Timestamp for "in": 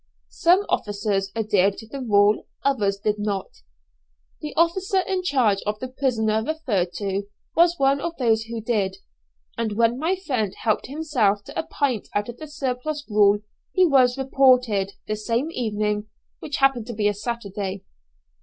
5.01-5.21